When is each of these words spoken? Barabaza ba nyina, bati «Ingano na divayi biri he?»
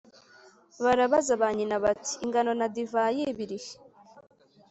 Barabaza 0.83 1.33
ba 1.41 1.49
nyina, 1.57 1.75
bati 1.83 2.13
«Ingano 2.25 2.51
na 2.59 2.67
divayi 2.75 3.23
biri 3.37 3.57
he?» 3.63 3.71